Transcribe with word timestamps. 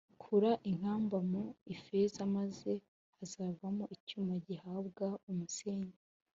kura 0.21 0.51
inkamba 0.69 1.17
mu 1.31 1.43
ifeza, 1.73 2.21
maze 2.35 2.71
hazavamo 3.17 3.83
icyuma 3.95 4.33
gihabwa 4.47 5.07
umusennyi 5.29 5.95